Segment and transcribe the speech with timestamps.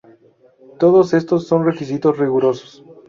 [0.79, 2.83] Todos estos son requisitos rigurosos.